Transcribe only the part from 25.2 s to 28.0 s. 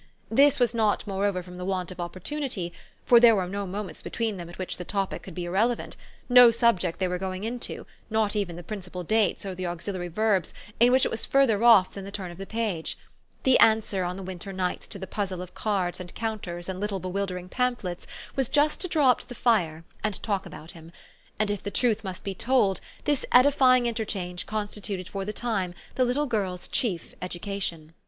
the time the little girl's chief education.